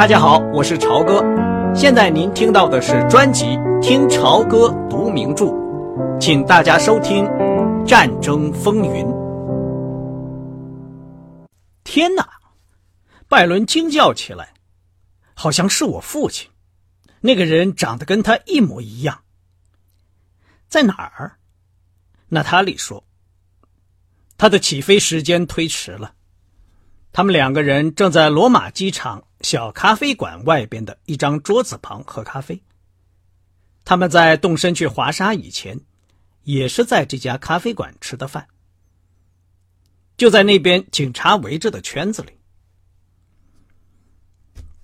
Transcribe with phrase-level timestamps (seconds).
[0.00, 1.22] 大家好，我是朝哥。
[1.74, 3.44] 现在您听到的是专辑
[3.82, 5.44] 《听朝歌读名著》，
[6.18, 7.22] 请大家收听
[7.86, 9.04] 《战争风云》。
[11.84, 12.26] 天哪！
[13.28, 14.54] 拜伦惊叫起来，
[15.34, 16.48] 好像是我父亲。
[17.20, 19.20] 那个人长得跟他一模一样。
[20.66, 21.36] 在哪儿？
[22.30, 23.04] 娜塔莉说
[24.38, 26.14] ：“他的起飞时间推迟了。
[27.12, 32.62] 他们两个人正在罗马机场小咖啡馆外边的一张桌子旁喝咖啡。
[33.84, 35.80] 他们在动身去华沙以前，
[36.44, 38.46] 也是在这家咖啡馆吃的饭。
[40.16, 42.32] 就在那边警察围着的圈子里。”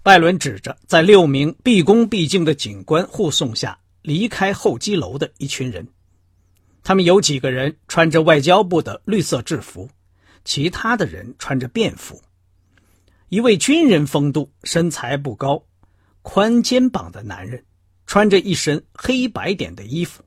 [0.02, 5.88] 拜伦指着在六名毕恭毕敬的警官护送下离开候机楼的一群人，
[6.82, 9.90] 他们有几个人穿着外交部的绿色制服，
[10.44, 12.22] 其他的人穿着便服。
[13.28, 15.64] 一位军人风度、身材不高、
[16.22, 17.64] 宽肩膀的男人，
[18.06, 20.22] 穿着一身黑白点的衣服，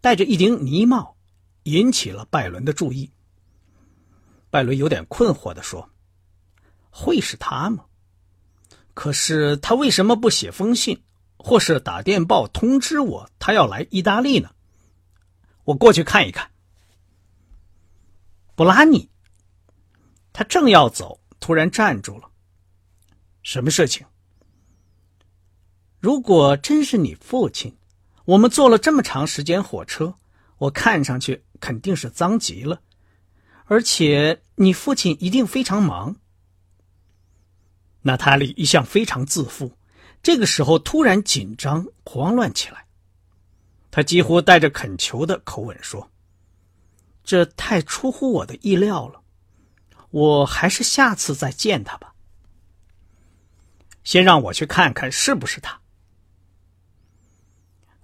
[0.00, 1.16] 戴着一顶呢帽，
[1.64, 3.10] 引起了拜伦的注意。
[4.48, 5.90] 拜伦有点困惑地说
[6.90, 7.84] ：“会是他吗？”
[8.94, 11.02] 可是他为什么不写封信，
[11.36, 14.50] 或是打电报通知我他要来意大利呢？
[15.64, 16.50] 我过去看一看。
[18.54, 19.08] 布拉尼，
[20.32, 22.29] 他正要走，突然站住了。
[23.42, 24.06] 什么事情？
[25.98, 27.76] 如果真是你父亲，
[28.24, 30.14] 我们坐了这么长时间火车，
[30.58, 32.80] 我看上去肯定是脏极了，
[33.64, 36.16] 而且你父亲一定非常忙。
[38.02, 39.76] 娜塔莉一向非常自负，
[40.22, 42.86] 这个时候突然紧张慌乱起来。
[43.90, 46.10] 她几乎带着恳求的口吻说
[47.24, 49.20] ：“这太出乎我的意料了，
[50.10, 52.09] 我还是下次再见他吧。
[54.04, 55.80] 先让我去看看是不是他。”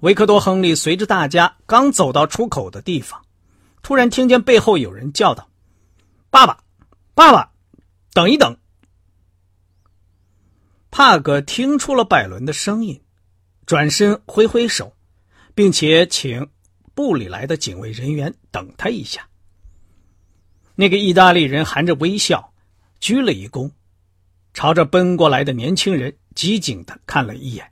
[0.00, 3.24] 维克多·亨利随着大家刚走到出口的地方，
[3.82, 5.48] 突然听见背后有人叫道
[6.28, 6.62] ：“爸爸，
[7.14, 7.50] 爸爸，
[8.12, 8.56] 等一等！”
[10.90, 13.02] 帕格听出了拜伦的声音，
[13.64, 14.94] 转身挥挥手，
[15.54, 16.48] 并且请
[16.94, 19.28] 部里来的警卫人员等他一下。
[20.74, 22.52] 那个意大利人含着微笑，
[23.00, 23.70] 鞠了一躬，
[24.56, 27.70] 朝着奔过来的年轻人机警的看了一眼。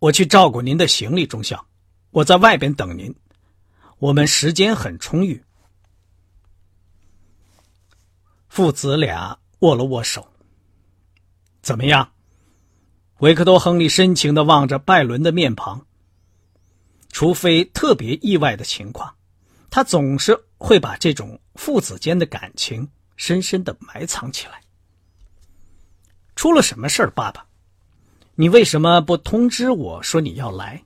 [0.00, 1.64] 我去照顾您的行李，中校，
[2.10, 3.14] 我在外边等您。
[3.98, 5.40] 我们时间很充裕。
[8.48, 10.28] 父子俩握了握手。
[11.62, 12.10] 怎么样？
[13.18, 15.86] 维克多·亨利深情的望着拜伦的面庞。
[17.12, 19.14] 除非特别意外的情况，
[19.70, 24.60] 他总是会把这种父子间的感情深深的埋藏起来。
[26.36, 27.44] 出了什么事儿，爸爸？
[28.36, 30.84] 你为什么不通知我说你要来？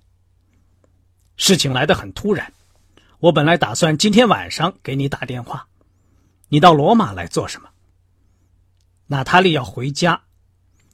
[1.37, 2.53] 事情来得很突然，
[3.19, 5.67] 我本来打算今天晚上给你打电话。
[6.49, 7.69] 你到罗马来做什么？
[9.07, 10.23] 娜塔莉要回家。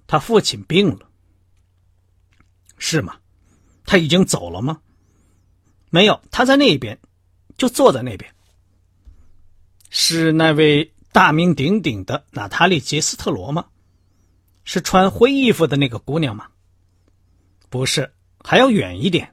[0.08, 1.10] 他父亲病了，
[2.78, 3.16] 是吗？
[3.84, 4.80] 他已经走了吗？
[5.90, 6.96] 没有，他在那边，
[7.58, 8.32] 就坐在那边。
[9.90, 13.66] 是那位大名鼎鼎的娜塔莉·杰斯特罗吗？
[14.66, 16.48] 是穿灰衣服的那个姑娘吗？
[17.70, 19.32] 不是，还要远一点。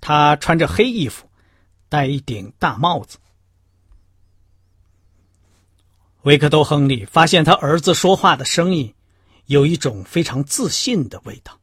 [0.00, 1.28] 她穿着黑衣服，
[1.90, 3.18] 戴一顶大帽子。
[6.22, 8.94] 维克多·亨利发现他儿子说话的声音。
[9.46, 11.60] 有一种非常自信的味道。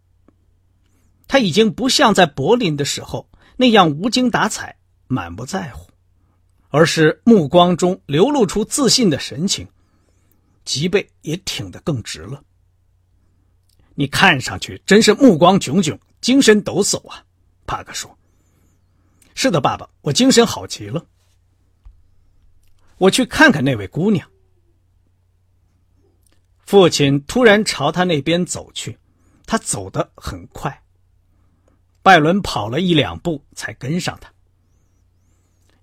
[1.27, 5.89] 他已经不像在柏林的时候那样无精打采、满不在乎，
[6.69, 9.67] 而是目光中流露出自信的神情，
[10.63, 12.43] 脊背也挺得更直了。
[13.95, 17.23] 你看上去真是目光炯炯、精神抖擞啊！
[17.65, 18.17] 帕克说
[19.35, 21.05] ：“是的，爸爸，我精神好极了。
[22.97, 24.27] 我去看看那位姑娘。”
[26.65, 28.97] 父亲突然朝他那边走去，
[29.45, 30.81] 他走得很快。
[32.01, 34.31] 拜伦跑了一两步才跟上他。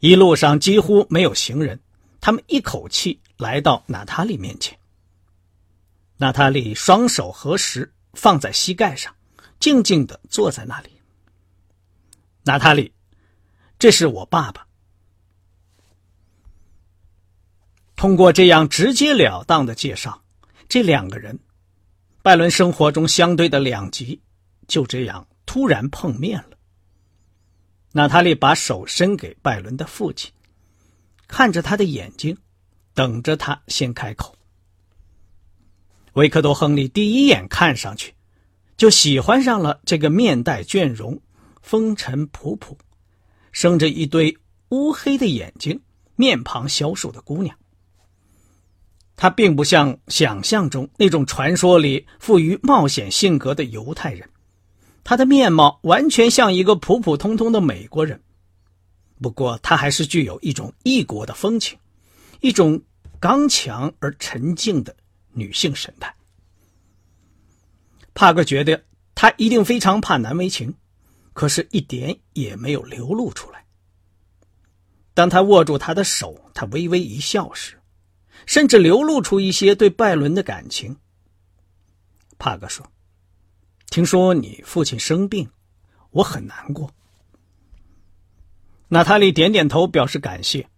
[0.01, 1.81] 一路上几乎没有行人，
[2.21, 4.79] 他们一口气来到娜塔莉面前。
[6.17, 9.15] 娜塔莉双手合十放在膝盖上，
[9.61, 10.91] 静静的坐在那里。
[12.43, 12.93] 娜塔莉，
[13.79, 14.67] 这是我爸爸。
[17.95, 20.23] 通过这样直截了当的介绍。
[20.69, 21.39] 这两个人，
[22.23, 24.21] 拜伦生活中相对的两极，
[24.67, 26.59] 就这样突然碰面了。
[27.93, 30.31] 娜塔莉把手伸给拜伦的父亲，
[31.27, 32.37] 看着他的眼睛，
[32.95, 34.38] 等着他先开口。
[36.19, 38.13] 维克多·亨利第一眼看上去
[38.77, 41.21] 就喜欢上了这个面带倦容、
[41.63, 42.77] 风尘仆仆、
[43.53, 44.37] 生着一堆
[44.71, 45.81] 乌黑的眼睛、
[46.17, 47.57] 面庞消瘦的姑娘。
[49.15, 54.29] 她并不像想象中那种传说里富于冒险性格的犹太人，
[55.05, 58.21] 她的面貌完全像一个普普通通的美国人。
[59.23, 61.79] 不过，她还是具有一种异国的风情，
[62.41, 62.83] 一种
[63.21, 64.97] 刚强而沉静的
[65.39, 66.15] 女性神态。
[68.15, 70.75] 帕克觉得他一定非常怕难为情，
[71.33, 73.65] 可是一点也没有流露出来。
[75.15, 77.81] 当他握住她的手，他微微一笑时，
[78.47, 80.97] 甚至流露出一些对拜伦的感情。
[82.39, 82.87] 帕克说
[83.91, 85.51] ：“听说你父亲生病，
[86.11, 86.93] 我很难过。”
[88.91, 90.69] 娜塔莉点点头，表示感谢。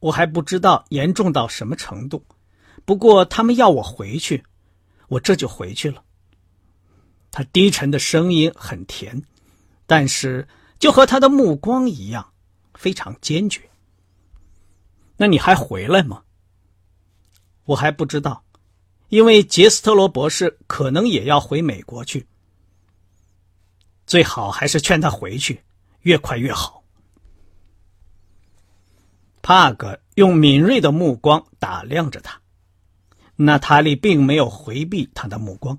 [0.00, 2.24] 我还不知道严重到什么程度，
[2.84, 4.42] 不过他们要我回去，
[5.08, 6.02] 我这就回去了。
[7.30, 9.22] 他低沉的声音很甜，
[9.86, 10.46] 但是
[10.78, 12.32] 就和他的目光一样，
[12.74, 13.62] 非常坚决。
[15.16, 16.22] 那你还回来吗？
[17.64, 18.42] 我还不知道，
[19.10, 22.26] 因为杰斯特罗博士可能也要回美国去。
[24.06, 25.62] 最好还是劝他回去，
[26.00, 26.82] 越快越好。
[29.42, 32.39] 帕格用敏锐的目光打量着他，
[33.42, 35.78] 娜塔莉并没有回避他的目光。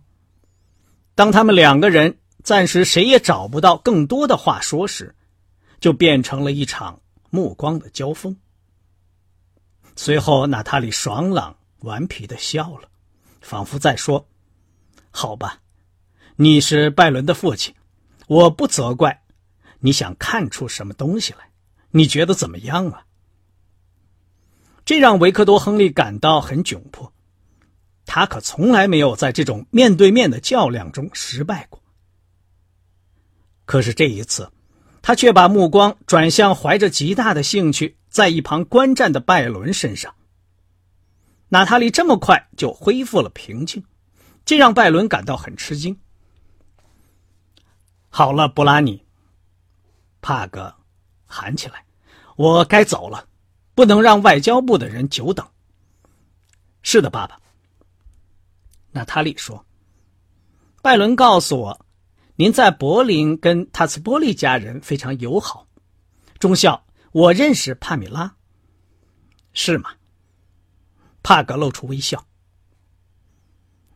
[1.13, 5.15] 当他们两个人暂时谁也找不到更多的话说时，
[5.79, 6.99] 就变成了一场
[7.29, 8.35] 目光的交锋。
[9.95, 12.89] 随后，娜塔莉爽朗顽皮的笑了，
[13.41, 14.27] 仿佛在说
[15.11, 15.61] ：“好吧，
[16.37, 17.75] 你是拜伦的父亲，
[18.27, 19.21] 我不责怪。
[19.81, 21.51] 你想看出什么东西来？
[21.91, 23.05] 你觉得怎么样啊？”
[24.83, 27.13] 这让维克多·亨利感到很窘迫，
[28.13, 31.81] 他可从来没有在这种面对面的较量中失败过。
[33.63, 34.51] 可是这一次，
[35.01, 40.13] 他却把目光转向怀着极大的兴趣在一旁观战的拜伦身上。
[41.47, 43.85] 娜塔莉这么快就恢复了平静，
[44.43, 45.97] 这让拜伦感到很吃惊。
[48.09, 49.05] 好了，布拉尼，
[50.19, 50.75] 帕格
[51.25, 51.85] 喊起来
[52.35, 53.25] ：“我该走了。”
[53.73, 55.47] 不能让外交部的人久等。
[56.81, 57.40] 是的，爸爸。
[58.91, 59.65] 娜塔莉说
[60.81, 61.85] ：“拜伦告诉我，
[62.35, 65.67] 您在柏林跟塔斯波利家人非常友好。
[66.39, 68.35] 中校，我认识帕米拉。
[69.53, 69.91] 是吗？”
[71.23, 72.25] 帕格露出微笑。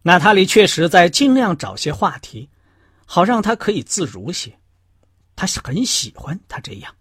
[0.04, 2.50] 娜塔莉确实在尽量找些话题，
[3.06, 4.58] 好让他可以自如些。
[5.36, 6.96] 他是很喜欢他这样。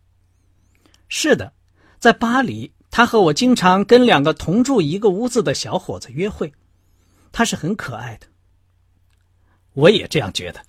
[1.08, 1.52] 是的。
[2.00, 6.52] 在巴黎，他和我经常跟两个同住一个屋子的小伙子约会，
[7.34, 8.28] 他是很可爱的。
[9.72, 10.62] 我也这样觉得，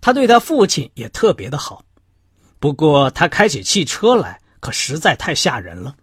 [0.00, 1.84] 他对他父亲也特别的好。
[2.58, 5.94] 不过他开起汽车来可实在太吓人了。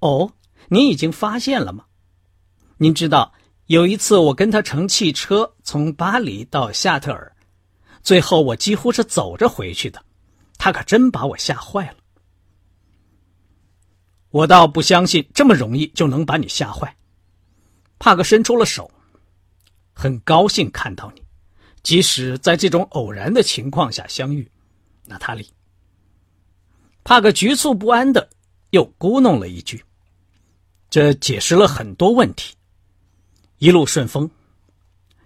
[0.00, 0.32] 哦，
[0.68, 1.84] 您已经发现了吗？
[2.78, 3.32] 您知道
[3.66, 7.32] 有一次我跟他乘汽车从巴黎到夏特尔，
[8.02, 10.02] 最后我几乎是走着回去的，
[10.58, 11.96] 他可真把我吓坏了。
[14.30, 16.96] 我倒不相信这么容易就能把你吓坏。
[18.00, 18.90] 帕克伸出了手，
[19.92, 21.22] 很高兴看到你，
[21.82, 24.50] 即使在这种偶然的情况下相遇，
[25.04, 25.46] 娜塔莉。
[27.04, 28.30] 帕克局促不安的
[28.70, 29.84] 又咕哝了一句
[30.88, 32.54] ：“这解释了很多问题。
[33.58, 34.30] 一路顺风，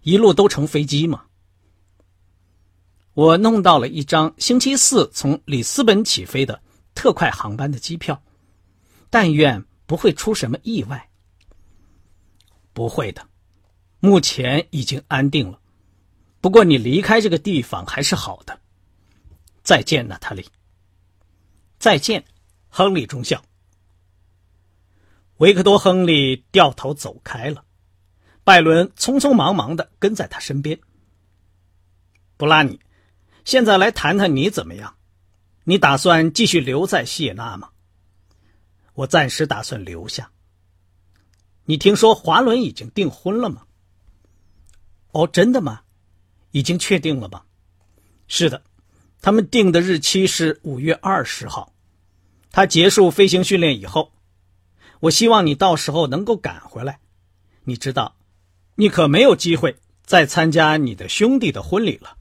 [0.02, 1.26] 一路都乘飞机吗？
[3.12, 6.60] 我弄到了一张星期四从里斯本起飞的
[6.92, 8.20] 特快航班的机票。”
[9.10, 11.08] 但愿不会出什么意外。
[12.74, 13.26] 不会的，
[14.00, 15.58] 目前已经安定了。
[16.42, 18.60] 不过你离开这个地方还是好的。
[19.62, 20.46] 再见，娜塔莉。
[21.78, 22.22] 再见，
[22.68, 23.42] 亨利中校。
[25.38, 27.64] 维克多·亨利掉头走开了，
[28.44, 30.78] 拜伦匆匆忙忙的跟在他身边。
[32.36, 32.78] 布拉尼，
[33.44, 34.96] 现在来谈谈你怎么样？
[35.64, 37.70] 你打算继续留在西也纳吗？
[38.92, 40.30] 我暂时打算留下。
[41.64, 43.62] 你听说华伦已经订婚了吗？
[45.12, 45.82] 哦，真的吗？
[46.50, 47.42] 已经确定了吗？
[48.28, 48.62] 是的，
[49.22, 51.72] 他们定的日期是五月二十号。
[52.50, 54.12] 他结束飞行训练以后，
[55.00, 57.00] 我希望你到时候能够赶回来。
[57.64, 58.16] 你知道，
[58.76, 62.16] 你可没有机会再参加你的兄弟的婚礼了。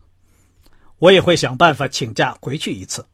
[1.00, 3.06] 我也会想办法请假回去一次。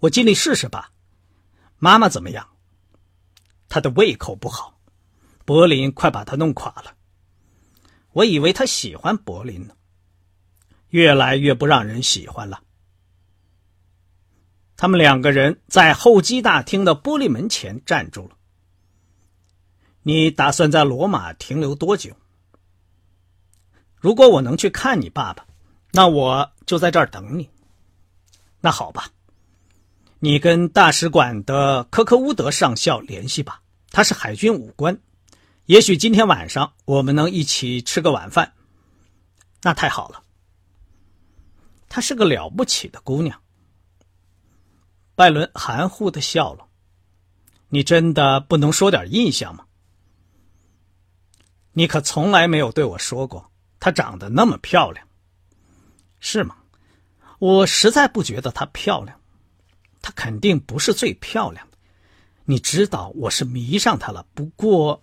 [0.00, 0.90] 我尽力试试吧。
[1.78, 2.48] 妈妈怎么样？
[3.72, 4.78] 他的胃口不好，
[5.46, 6.94] 柏林快把他弄垮了。
[8.12, 9.74] 我以为他喜欢柏林呢，
[10.90, 12.62] 越来越不让人喜欢了。
[14.76, 18.36] 他们两个人在候机大厅的玻璃门前站住了。
[20.02, 22.14] 你打算在罗马停留多久？
[23.96, 25.46] 如果我能去看你爸爸，
[25.92, 27.48] 那我就在这儿等你。
[28.60, 29.08] 那好吧，
[30.18, 33.61] 你跟大使馆的科克乌德上校联系吧，
[33.92, 34.98] 他是海军武官。
[35.66, 38.54] 也许今天晚上我们能一起吃个晚饭。
[39.62, 40.24] 那太好了。
[41.88, 43.40] 她是个了不起的姑娘。
[45.14, 46.66] 拜伦含糊的笑了。
[47.68, 49.64] 你真的不能说点印象吗？
[51.72, 55.06] 你可从来没有对我说过，她长得那么漂亮，
[56.18, 56.56] 是吗？
[57.38, 59.18] 我实在不觉得她漂亮，
[60.02, 61.66] 她肯定不是最漂亮。
[62.52, 65.02] 你知道我是迷上她了，不过，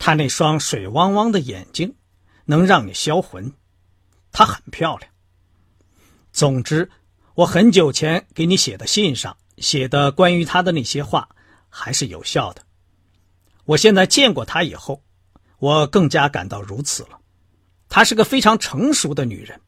[0.00, 1.94] 她那双水汪汪的眼睛
[2.44, 3.52] 能让你销魂，
[4.32, 5.12] 她很漂亮。
[6.32, 6.90] 总之，
[7.34, 11.28] 我很久前给你写的信上写的关于她的那些话
[11.68, 12.66] 还是有效的。
[13.64, 15.04] 我现在见过她以后，
[15.60, 17.20] 我更加感到如此了。
[17.88, 19.60] 她是个非常成熟的女人。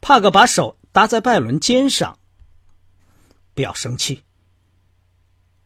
[0.00, 2.18] 帕克把手搭在拜伦肩上。
[3.56, 4.22] 不要生气，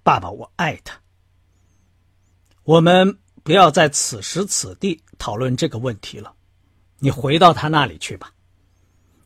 [0.05, 0.97] 爸爸，我爱他。
[2.63, 6.33] 我们不要在此时此地讨论这个问题了。
[7.01, 8.33] 你回到他那里去吧。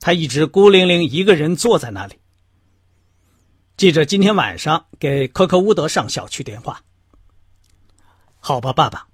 [0.00, 2.18] 他一直孤零零一个人坐在那里。
[3.76, 6.82] 记着今天晚上给科克乌德上校去电话。
[8.38, 9.06] 好吧，爸爸。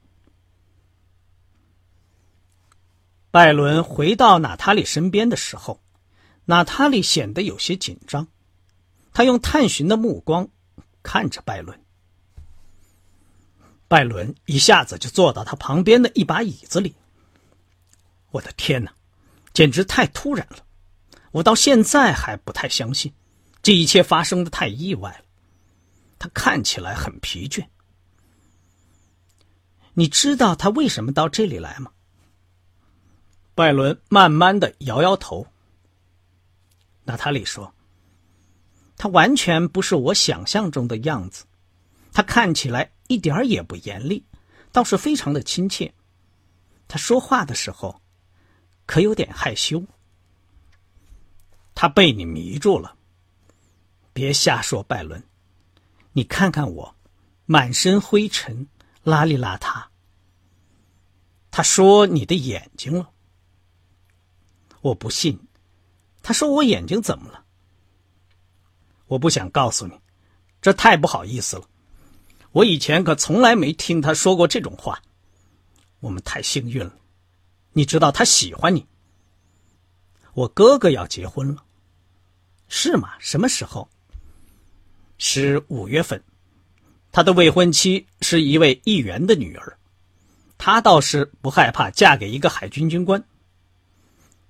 [3.33, 5.83] 拜伦回到娜塔莉身边的时候，
[6.45, 8.29] 娜塔莉显得有些紧张，
[9.13, 10.49] 他用探寻的目光
[11.03, 11.79] 看着拜伦。
[13.89, 16.95] 拜伦一下子就坐到他旁边的一把椅子里。
[18.31, 18.93] 我的天哪，
[19.53, 20.59] 简直太突然了！
[21.33, 23.13] 我到现在还不太相信。
[23.63, 25.25] 这一切发生的太意外了，
[26.19, 27.67] 他看起来很疲倦。
[29.95, 31.91] 你知道他为什么到这里来吗？
[33.55, 35.47] 拜伦慢慢的摇摇头。
[37.05, 37.75] 娜塔莉说
[39.03, 41.47] ：“他完全不是我想象中的样子，
[42.13, 44.27] 他看起来一点也不严厉，
[44.73, 45.95] 倒是非常的亲切。
[46.87, 48.03] 他说话的时候，
[48.85, 49.83] 可有点害羞。
[51.75, 52.95] 他被你迷住了。”
[54.13, 55.23] 别瞎说，拜伦！
[56.13, 56.95] 你看看我，
[57.47, 58.69] 满身灰尘，
[59.03, 59.87] 邋里邋遢。
[61.51, 63.11] 他说你的眼睛了，
[64.83, 65.41] 我不信。
[66.23, 67.40] 他说我眼睛怎么了？
[69.11, 69.93] 我不想告诉你，
[70.63, 71.65] 这太不好意思了。
[72.53, 75.03] 我以前可从来没听他说过这种话。
[75.99, 76.95] 我们太幸运了，
[77.73, 78.87] 你知道他喜欢你。
[80.33, 81.65] 我哥哥要结婚了，
[82.69, 83.11] 是吗？
[83.19, 83.89] 什么时候？
[85.19, 86.23] 是五月份，
[87.11, 89.77] 他的未婚妻是一位议员的女儿，
[90.57, 93.23] 他倒是不害怕嫁给一个海军军官。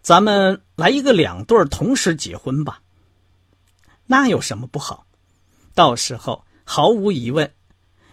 [0.03, 2.83] 咱们来一个两对同时结婚吧，
[4.11, 5.07] 那有什么不好？
[5.73, 7.55] 到时候毫无疑问，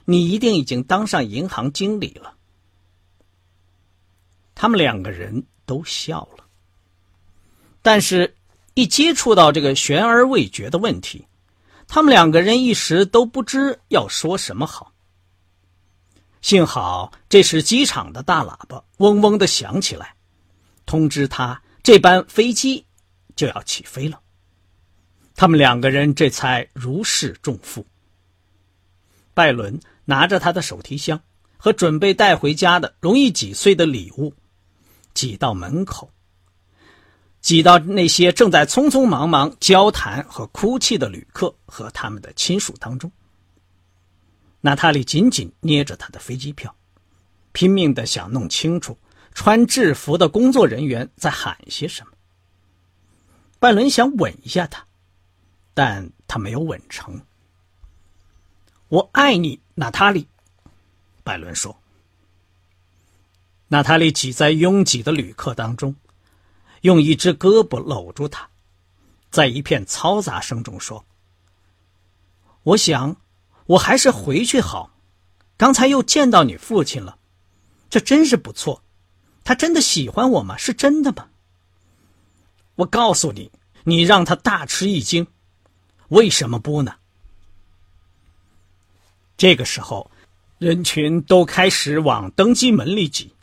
[0.06, 2.36] 你一定已经当上银行经理了。
[4.54, 6.46] 他们两个人都笑了，
[7.82, 8.36] 但是，
[8.76, 11.26] 一接触到这个悬而未决的问题。
[11.88, 14.94] 他们两个人一时都不知要说什么好。
[16.44, 20.16] 幸好这时机场的大喇叭嗡嗡的响起来，
[20.86, 22.86] 通知他这班飞机
[23.36, 24.22] 就要起飞了。
[25.38, 27.86] 他们两个人这才如释重负。
[29.36, 31.22] 拜伦拿着他的手提箱
[31.58, 34.34] 和准备带回家的容易挤碎的礼物，
[35.14, 36.12] 挤到门口。
[37.40, 43.12] 挤到那些正在匆匆忙忙交谈和哭泣的旅客和他们的亲属当中。
[44.60, 46.76] 娜塔莉紧紧捏着他的飞机票，
[47.52, 48.98] 拼命的想弄清楚
[49.36, 52.14] 穿制服的工作人员在喊些什么。
[53.60, 54.87] 拜伦想吻一下他，
[55.78, 57.22] 但他没有吻成。
[58.88, 60.28] 我爱你，娜塔莉，
[61.24, 61.78] 拜伦说。
[63.68, 65.96] 娜塔莉挤在拥挤的旅客当中。
[66.82, 68.50] 用一只胳膊搂住他，
[69.30, 71.06] 在一片嘈杂声中说
[72.64, 73.16] ：“我想，
[73.68, 74.92] 我还是回去好。
[75.58, 77.20] 刚才又见到你父亲了，
[77.88, 78.82] 这真是不错。
[79.44, 80.58] 他真的喜欢我吗？
[80.58, 81.30] 是真的吗？
[82.74, 83.52] 我告诉你，
[83.84, 85.28] 你让他大吃一惊。
[86.10, 86.96] 为什么不呢？”
[89.38, 90.10] 这个时候，
[90.58, 93.34] 人群都开始往登机门里挤。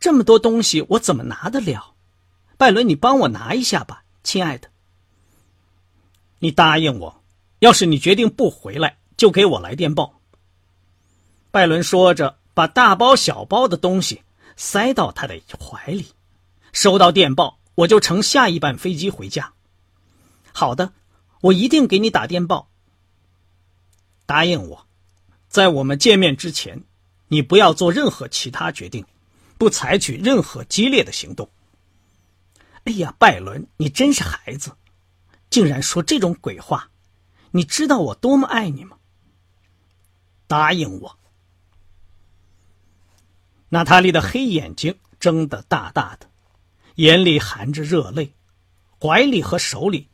[0.00, 1.94] 这么多东西，我怎么拿得了？
[2.56, 4.68] 拜伦，你帮我拿一下吧，亲爱的。
[6.38, 7.22] 你答应我，
[7.58, 10.20] 要是你决定不回来，就给我来电报。
[11.50, 14.22] 拜伦说着，把大包小包的东西
[14.56, 16.12] 塞到他的怀里。
[16.72, 19.52] 收到电报，我就乘下一班飞机回家。
[20.52, 20.92] 好的，
[21.46, 22.70] 我一定给你打电报。
[24.24, 24.86] 答应我，
[25.48, 26.82] 在我们见面之前，
[27.28, 29.04] 你不要做任何其他决定，
[29.58, 31.48] 不采取任何激烈的行动。
[32.84, 34.76] 哎呀，拜伦，你真是孩子，
[35.50, 36.90] 竟然说这种鬼话！
[37.52, 38.98] 你知道我多么爱你吗？
[40.46, 41.18] 答应我。
[43.68, 46.28] 娜塔莉的黑眼睛睁得大大的，
[46.96, 48.32] 眼里含着热泪，
[49.00, 50.08] 怀里和手里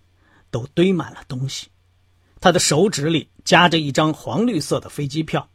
[0.53, 1.69] 都堆满了东西。
[2.41, 5.49] 他的手指里夹着一张黄绿色的飞机票。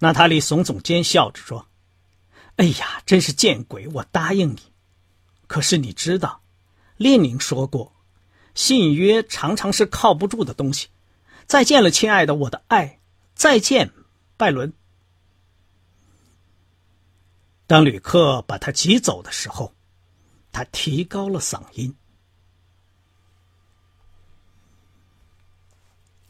[0.00, 1.66] 娜塔莉耸耸肩，笑着说
[2.56, 3.88] ：“哎呀，真是见鬼！
[3.88, 4.58] 我答应你，
[5.46, 6.42] 可是你知道，
[6.96, 7.96] 列宁说过，
[8.54, 10.88] 信约常常是靠不住的东西。
[11.46, 13.00] 再见了，亲爱的，我的爱，
[13.34, 13.90] 再见，
[14.36, 14.72] 拜伦。”
[17.66, 19.74] 当旅客把他挤走的时候，
[20.52, 21.94] 他提高了嗓音。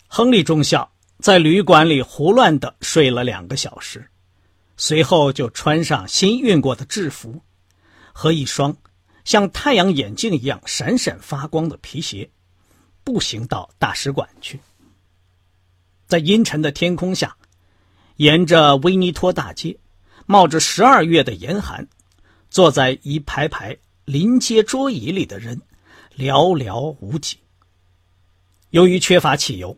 [0.08, 4.10] 亨利中校在旅馆里胡乱的睡了两个小时，
[4.76, 7.40] 随后就穿上新熨过的制服
[8.12, 8.76] 和一双
[9.24, 12.28] 像太阳眼镜一样闪闪发光的皮鞋，
[13.04, 14.58] 步行到大使馆去。
[16.06, 17.36] 在阴沉的天空下，
[18.16, 19.78] 沿着威尼托大街。
[20.30, 21.88] 冒着十二月的严寒，
[22.50, 23.74] 坐在一排排
[24.04, 25.58] 临街桌椅里的人
[26.18, 27.38] 寥寥无几。
[28.68, 29.74] 由于缺乏汽油，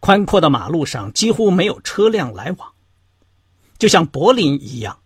[0.00, 2.72] 宽阔的马路上几乎没有车辆来往，
[3.78, 5.00] 就像柏林一样，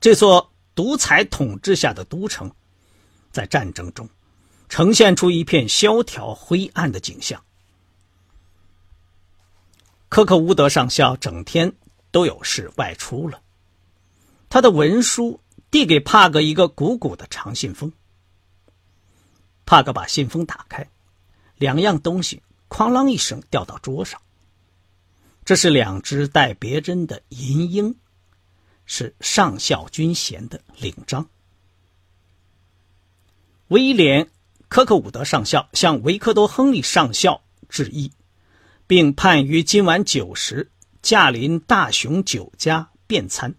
[0.00, 2.50] 这座独裁统治下的都城，
[3.30, 4.08] 在战争中
[4.68, 7.42] 呈现出一片萧条灰暗的景象。
[10.08, 11.72] 科克乌德上校整天
[12.10, 13.40] 都有事外出了。
[14.48, 17.92] 他的文书递给帕格一个鼓鼓的长信封。
[19.64, 20.88] 帕格把信封打开，
[21.58, 24.22] 两样东西哐啷一声掉到桌上。
[25.44, 27.96] 这是两只带别针的银鹰，
[28.86, 31.28] 是上校军衔的领章。
[33.68, 34.24] 威廉·
[34.68, 38.12] 科克伍德上校向维克多·亨利上校致意，
[38.86, 40.70] 并盼于今晚九时
[41.02, 43.54] 驾临大雄酒家便餐。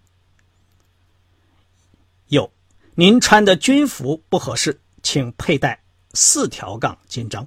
[2.28, 2.50] 有，
[2.94, 5.82] 您穿的军服不合适，请佩戴
[6.14, 7.46] 四条杠金章。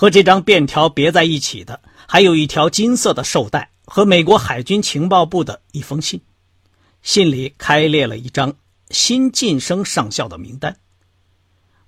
[0.00, 6.22] 和这张便条别在一起的，还有一条金色的绶带和美国海军情报部的一封信，
[7.02, 8.54] 信里开列了一张
[8.88, 10.74] 新晋升上校的名单。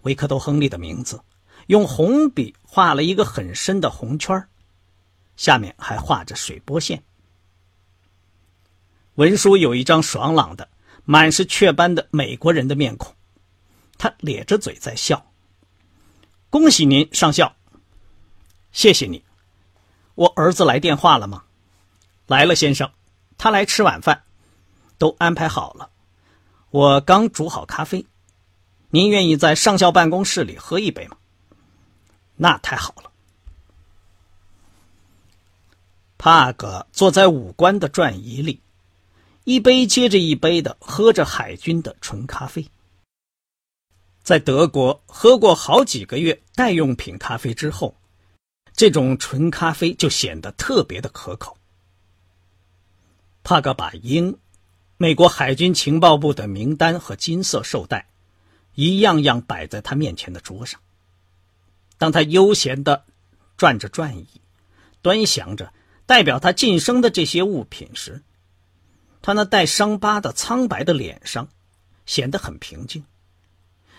[0.02, 1.22] 维克多·亨利的名字
[1.68, 4.46] 用红笔画了一个很深的红圈
[5.34, 7.02] 下面还画着水波线。
[9.14, 10.68] 文书有一张爽朗的、
[11.06, 13.14] 满是雀斑的美国人的面孔，
[13.96, 15.32] 他咧着嘴在笑。
[16.50, 17.56] 恭喜您，上校！
[18.72, 19.22] 谢谢你。
[20.14, 21.44] 我儿子来电话了吗？
[22.26, 22.90] 来了，先生。
[23.38, 24.22] 他来吃晚饭，
[24.98, 25.90] 都安排好了。
[26.70, 28.06] 我刚煮好咖啡。
[28.90, 31.16] 您愿意在上校办公室里喝一杯吗？
[32.36, 33.10] 那太好了。
[36.18, 38.60] 帕格坐在武官的转椅里。
[39.44, 42.64] 一杯接着一杯的喝着海军的纯咖啡，
[44.22, 47.96] 在德国喝过好几个月代用品咖啡之后，
[48.74, 51.56] 这种纯咖啡就显得特别的可口。
[53.42, 54.38] 帕格把英，
[54.96, 58.08] 美国海军情报部的名单和金色绶带，
[58.74, 60.80] 一样样摆在他面前的桌上。
[61.98, 63.04] 当他悠闲的
[63.56, 64.26] 转着转椅，
[65.02, 65.72] 端详着
[66.06, 68.22] 代表他晋升的这些物品时，
[69.20, 71.48] 他那带伤疤的苍白的脸上，
[72.06, 73.04] 显得很平静，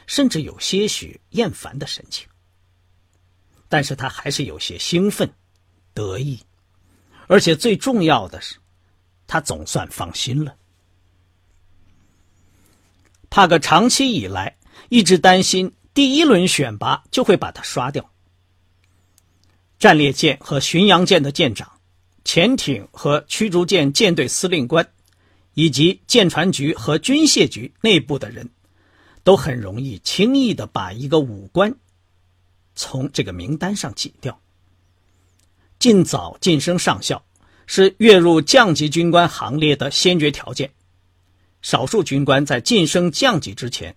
[0.07, 2.27] 甚至有些许厌烦的神情。
[3.73, 5.27] 但是他还是有些兴奋、
[5.95, 6.39] 得意，
[7.25, 8.57] 而且最重要的是，
[9.25, 10.55] 他总算放心了。
[13.31, 14.55] 帕克长期以来
[14.89, 18.07] 一直担心第一轮选拔就会把他刷掉。
[19.79, 21.67] 战列舰和巡洋舰的舰长，
[22.23, 24.87] 潜艇和驱逐舰舰队司令官。
[25.55, 28.51] 以及舰船局和军械局内部的人，
[29.23, 31.75] 都很容易轻易的把一个武官
[32.75, 34.39] 从这个名单上挤掉。
[35.79, 37.25] 尽早晋升上校，
[37.67, 40.71] 是跃入降级军官行列的先决条件。
[41.61, 43.95] 少数军官在晋升降级之前，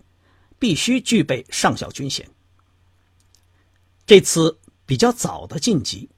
[0.59, 2.29] 必须具备上校军衔。
[4.05, 6.09] 这次比较早的晋级，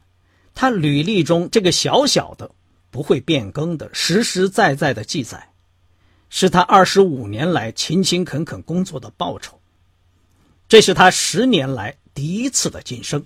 [0.54, 2.52] 他履历中这个小小的、
[2.91, 5.54] 不会变更的、实实在在的记载，
[6.30, 9.60] 是他二十五年来勤勤恳恳工作的报酬。
[10.67, 13.26] 这是他十年来第一次的晋升，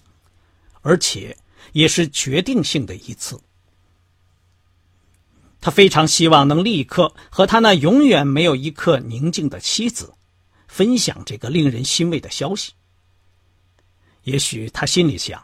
[0.82, 1.38] 而且
[1.72, 3.40] 也是决定性的一次。
[5.62, 10.14] 他非常希望能立刻和他那永远没有一刻宁静的妻子
[10.68, 12.74] 分享这个令人欣慰的消息。
[14.24, 15.42] 也许他心里想，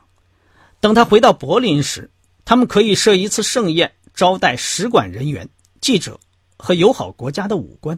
[0.79, 2.11] 等他回到柏林时，
[2.43, 5.47] 他们可以设一次盛宴，招待使馆人员、
[5.79, 6.19] 记者
[6.57, 7.97] 和友好国家的武官，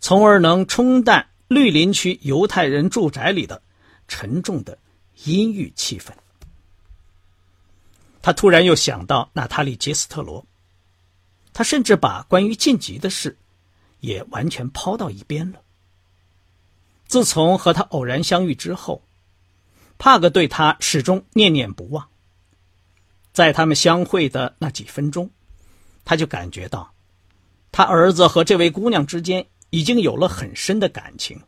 [0.00, 1.28] 从而能冲淡。
[1.48, 3.60] 绿林区犹太人住宅里的
[4.12, 4.76] 沉重的
[5.24, 6.12] 阴郁气氛。
[8.20, 10.44] 他突然又想到娜塔莉·杰斯特罗，
[11.54, 13.38] 他甚至把关于晋级的事
[14.00, 15.62] 也完全抛到一边了。
[17.06, 19.02] 自从和他偶然相遇之后，
[19.96, 22.06] 帕格对他始终念念不忘。
[23.32, 25.30] 在他们相会的那几分钟，
[26.04, 26.92] 他就感觉到，
[27.70, 29.46] 他儿子和这位姑娘之间。
[29.74, 31.40] 已经有了很深的感情，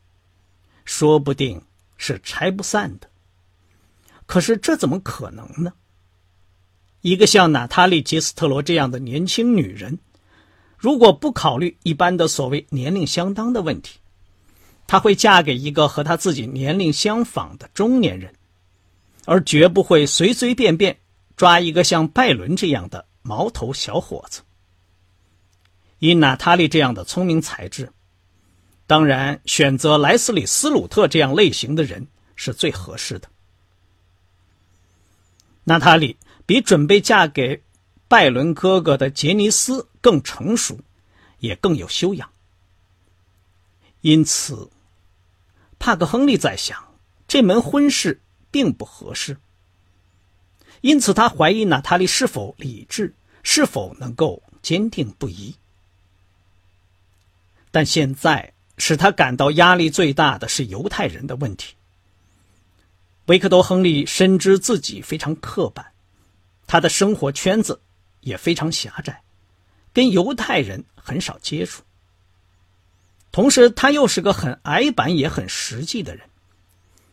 [0.87, 1.63] 说不定
[1.97, 3.09] 是拆不散的。
[4.27, 5.73] 可是这怎么可能呢？
[7.03, 9.99] 一个像娜塔莉·杰斯特罗这样的年轻女人，
[10.79, 13.99] 如果不考虑一般的所谓年龄相当的问题，
[14.87, 18.35] 她会嫁给一个和她自己年龄相仿的中年人，
[19.27, 20.99] 而绝不会随随便便
[21.37, 24.41] 抓一个像拜伦这样的毛头小伙子。
[25.99, 27.93] 以娜塔莉这样的聪明才智。
[28.87, 33.31] 当然，选择莱斯里·斯鲁特这样类型的人是最合适的。
[35.65, 37.63] 娜塔莉比准备嫁给
[38.09, 40.79] 拜伦哥哥的杰尼斯更成熟，
[41.39, 42.31] 也更有修养。
[44.03, 44.69] 因此，
[45.79, 46.95] 帕克·亨利在想，
[47.27, 48.21] 这门婚事
[48.51, 49.39] 并不合适。
[50.83, 55.55] 因此，他怀疑娜塔莉是否理智，是否能够坚定不移。
[57.71, 58.54] 但现在。
[58.77, 61.75] 使他感到压力最大的是犹太人的问题。
[63.27, 65.87] 维克多·亨利深知自己非常刻板，
[66.67, 67.81] 他的生活圈子
[68.21, 69.23] 也非常狭窄，
[69.93, 71.83] 跟犹太人很少接触。
[73.33, 76.29] 同时，他又是个很矮板也很实际的人，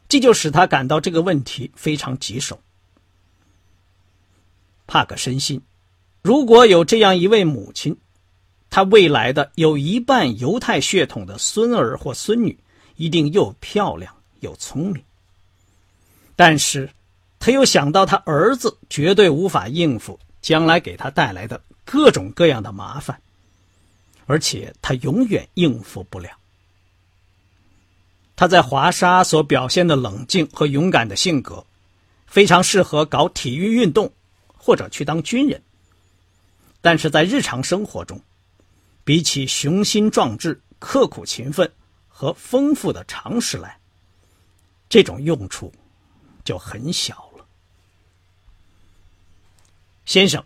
[0.09, 2.59] 这就使他感到这个问题非常棘手。
[4.87, 5.61] 帕克深信，
[6.21, 7.97] 如果有这样一位母亲。
[8.71, 12.57] 他未来的有一半犹太血统的孙儿或孙女，
[12.95, 15.03] 一定又漂亮又聪明。
[16.37, 16.89] 但是，
[17.37, 23.21] 他又想到他儿子绝对无法应付将来给他带来的各种各样的麻烦，
[24.25, 26.29] 而且他永远应付不了。
[28.37, 31.63] 他在华沙所表现的冷静和勇敢的性格，
[32.25, 34.11] 非常适合搞体育运动
[34.47, 35.61] 或者去当军人。
[36.79, 38.19] 但是在日常生活中，
[39.11, 41.69] 比起雄心壮志、刻苦勤奋
[42.07, 43.77] 和丰富的常识来，
[44.87, 45.73] 这种用处
[46.45, 47.45] 就很小了。
[50.05, 50.45] 先生，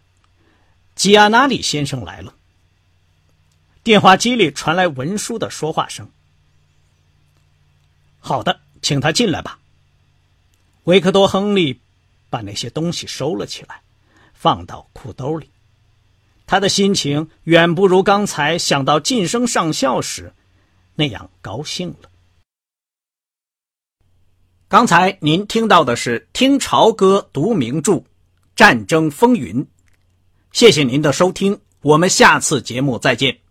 [0.95, 2.33] 吉亚纳里先生来了。
[3.83, 6.09] 电话机里传来文书的说话声。
[8.17, 9.59] 好的，请他进来吧。
[10.85, 11.79] 维克多·亨利
[12.31, 13.83] 把那些东西收了起来，
[14.33, 15.51] 放到裤兜里。
[16.45, 20.33] 他的心情远不如刚才想到晋升上校时
[20.95, 22.09] 那样高兴了。
[24.67, 27.93] 刚才您听到的是听潮歌读名著
[28.55, 29.63] 《战争风云》，
[30.51, 33.44] 谢谢您的收听，我们下次节目再见。